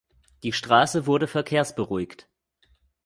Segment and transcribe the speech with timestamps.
[0.41, 2.27] Die Straße wurde verkehrsberuhigt.